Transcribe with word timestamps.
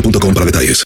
boostmobile.com 0.00 0.34
para 0.34 0.46
detalles. 0.46 0.84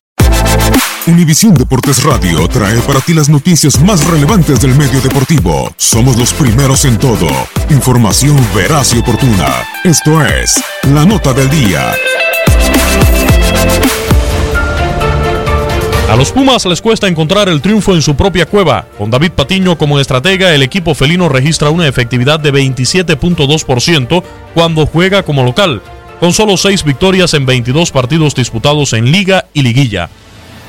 Univisión 1.06 1.54
Deportes 1.54 2.04
Radio 2.04 2.46
trae 2.46 2.78
para 2.82 3.00
ti 3.00 3.12
las 3.12 3.28
noticias 3.28 3.80
más 3.80 4.06
relevantes 4.06 4.60
del 4.60 4.74
medio 4.76 5.00
deportivo. 5.00 5.72
Somos 5.76 6.16
los 6.16 6.32
primeros 6.32 6.84
en 6.84 6.96
todo. 6.98 7.26
Información 7.70 8.36
veraz 8.54 8.94
y 8.94 8.98
oportuna. 8.98 9.48
Esto 9.82 10.24
es 10.24 10.62
La 10.92 11.04
Nota 11.04 11.32
del 11.32 11.50
Día. 11.50 11.92
A 16.08 16.16
los 16.16 16.30
Pumas 16.30 16.66
les 16.66 16.82
cuesta 16.82 17.08
encontrar 17.08 17.48
el 17.48 17.62
triunfo 17.62 17.94
en 17.94 18.02
su 18.02 18.14
propia 18.14 18.44
cueva. 18.44 18.86
Con 18.98 19.10
David 19.10 19.32
Patiño 19.32 19.78
como 19.78 19.98
estratega, 19.98 20.54
el 20.54 20.62
equipo 20.62 20.94
felino 20.94 21.28
registra 21.28 21.70
una 21.70 21.88
efectividad 21.88 22.38
de 22.38 22.52
27.2% 22.52 24.22
cuando 24.52 24.84
juega 24.84 25.22
como 25.22 25.42
local, 25.42 25.80
con 26.22 26.32
solo 26.32 26.56
6 26.56 26.84
victorias 26.84 27.34
en 27.34 27.46
22 27.46 27.90
partidos 27.90 28.36
disputados 28.36 28.92
en 28.92 29.10
liga 29.10 29.46
y 29.54 29.62
liguilla. 29.62 30.08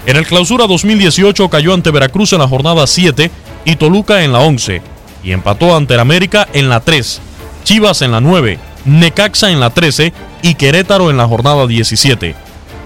En 0.08 0.18
el 0.18 0.26
clausura 0.26 0.66
2018 0.66 1.48
cayó 1.48 1.76
ante 1.76 1.92
Veracruz 1.92 2.34
en 2.34 2.40
la 2.40 2.48
jornada 2.48 2.88
7 2.88 3.30
y 3.64 3.76
Toluca 3.76 4.24
en 4.24 4.34
la 4.34 4.40
11, 4.40 4.82
y 5.24 5.32
empató 5.32 5.76
ante 5.76 5.94
el 5.94 6.00
América 6.00 6.48
en 6.54 6.70
la 6.70 6.80
3, 6.80 7.22
Chivas 7.66 8.02
en 8.02 8.14
la 8.14 8.20
9, 8.20 8.58
Necaxa 8.86 9.52
en 9.52 9.60
la 9.60 9.70
13 9.70 10.12
y 10.42 10.56
Querétaro 10.56 11.12
en 11.12 11.18
la 11.18 11.28
jornada 11.28 11.68
17. 11.68 12.34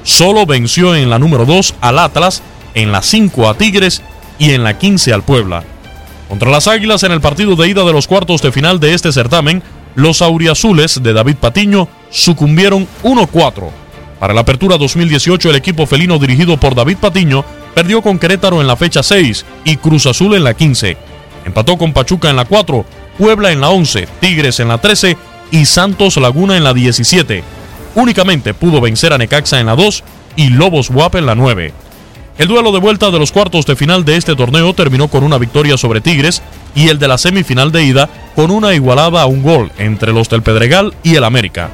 Solo 0.03 0.45
venció 0.45 0.93
en 0.93 1.09
la 1.09 1.19
número 1.19 1.45
2 1.45 1.75
al 1.79 1.99
Atlas, 1.99 2.43
en 2.73 2.91
la 2.91 3.01
5 3.01 3.47
a 3.47 3.53
Tigres 3.53 4.01
y 4.39 4.51
en 4.51 4.65
la 4.65 4.77
15 4.77 5.13
al 5.13 5.23
Puebla. 5.23 5.63
Contra 6.27 6.51
las 6.51 6.67
Águilas 6.67 7.03
en 7.03 7.13
el 7.13 7.21
partido 7.21 7.55
de 7.55 7.69
ida 7.69 7.85
de 7.85 7.93
los 7.93 8.07
cuartos 8.07 8.41
de 8.41 8.51
final 8.51 8.81
de 8.81 8.93
este 8.93 9.13
certamen, 9.13 9.63
los 9.97 10.21
auriazules 10.21 11.01
de 11.01 11.11
David 11.11 11.37
Patiño 11.37 11.87
sucumbieron 12.11 12.87
1-4. 13.01 13.67
Para 14.19 14.35
la 14.35 14.41
apertura 14.41 14.77
2018 14.77 15.49
el 15.49 15.55
equipo 15.55 15.87
felino 15.87 16.19
dirigido 16.19 16.55
por 16.57 16.75
David 16.75 16.97
Patiño 16.97 17.43
perdió 17.73 18.03
con 18.03 18.19
Querétaro 18.19 18.61
en 18.61 18.67
la 18.67 18.75
fecha 18.75 19.01
6 19.01 19.43
y 19.65 19.77
Cruz 19.77 20.05
Azul 20.05 20.35
en 20.35 20.43
la 20.43 20.53
15. 20.53 20.97
Empató 21.45 21.79
con 21.79 21.93
Pachuca 21.93 22.29
en 22.29 22.35
la 22.35 22.45
4, 22.45 22.85
Puebla 23.17 23.51
en 23.51 23.59
la 23.59 23.69
11, 23.69 24.07
Tigres 24.19 24.59
en 24.59 24.67
la 24.67 24.77
13 24.77 25.17
y 25.49 25.65
Santos 25.65 26.17
Laguna 26.17 26.57
en 26.57 26.63
la 26.63 26.75
17. 26.75 27.43
Únicamente 27.95 28.53
pudo 28.53 28.79
vencer 28.79 29.13
a 29.13 29.17
Necaxa 29.17 29.59
en 29.59 29.65
la 29.65 29.75
2 29.75 30.03
y 30.35 30.49
Lobos 30.49 30.91
Guap 30.91 31.15
en 31.15 31.25
la 31.25 31.33
9. 31.33 31.73
El 32.37 32.47
duelo 32.47 32.71
de 32.71 32.79
vuelta 32.79 33.09
de 33.09 33.17
los 33.17 33.31
cuartos 33.31 33.65
de 33.65 33.75
final 33.75 34.05
de 34.05 34.15
este 34.15 34.35
torneo 34.35 34.75
terminó 34.75 35.07
con 35.07 35.23
una 35.23 35.39
victoria 35.39 35.75
sobre 35.75 36.01
Tigres 36.01 36.43
y 36.77 36.89
el 36.89 36.99
de 36.99 37.07
la 37.07 37.17
semifinal 37.17 37.71
de 37.71 37.83
ida 37.83 38.07
con 38.35 38.51
una 38.51 38.75
igualada 38.75 39.23
a 39.23 39.25
un 39.25 39.41
gol 39.41 39.71
entre 39.79 40.13
los 40.13 40.29
del 40.29 40.43
Pedregal 40.43 40.93
y 41.01 41.15
el 41.15 41.23
América. 41.23 41.71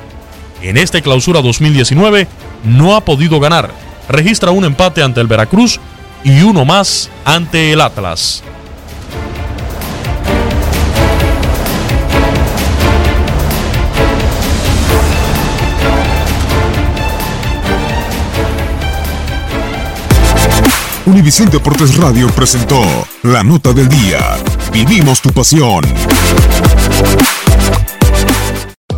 En 0.61 0.77
este 0.77 1.01
clausura 1.01 1.41
2019 1.41 2.25
no 2.63 2.95
ha 2.95 3.03
podido 3.03 3.41
ganar, 3.41 3.69
registra 4.07 4.51
un 4.51 4.63
empate 4.63 5.03
ante 5.03 5.19
el 5.19 5.27
Veracruz 5.27 5.81
y 6.23 6.41
uno 6.41 6.63
más 6.63 7.09
ante 7.25 7.73
el 7.73 7.81
Atlas. 7.81 8.43
Univisión 21.05 21.49
Deportes 21.49 21.97
Radio 21.97 22.27
presentó 22.29 22.81
La 23.23 23.43
Nota 23.43 23.73
del 23.73 23.89
Día. 23.89 24.37
Vivimos 24.73 25.22
tu 25.22 25.31
pasión. 25.31 25.84